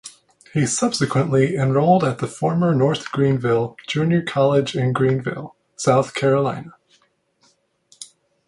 [0.51, 6.73] He subsequently enrolled at the former North Greenville Junior College in Greenville, South Carolina.